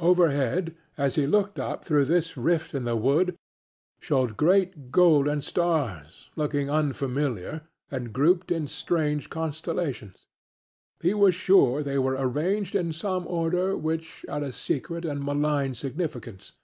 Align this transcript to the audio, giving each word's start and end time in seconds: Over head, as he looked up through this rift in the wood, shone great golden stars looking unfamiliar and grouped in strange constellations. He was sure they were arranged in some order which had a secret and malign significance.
Over 0.00 0.30
head, 0.30 0.76
as 0.96 1.14
he 1.14 1.28
looked 1.28 1.56
up 1.60 1.84
through 1.84 2.06
this 2.06 2.36
rift 2.36 2.74
in 2.74 2.82
the 2.82 2.96
wood, 2.96 3.36
shone 4.00 4.32
great 4.32 4.90
golden 4.90 5.40
stars 5.40 6.32
looking 6.34 6.68
unfamiliar 6.68 7.62
and 7.88 8.12
grouped 8.12 8.50
in 8.50 8.66
strange 8.66 9.30
constellations. 9.30 10.26
He 11.00 11.14
was 11.14 11.36
sure 11.36 11.84
they 11.84 11.96
were 11.96 12.16
arranged 12.18 12.74
in 12.74 12.92
some 12.92 13.24
order 13.28 13.76
which 13.76 14.24
had 14.28 14.42
a 14.42 14.52
secret 14.52 15.04
and 15.04 15.22
malign 15.22 15.76
significance. 15.76 16.54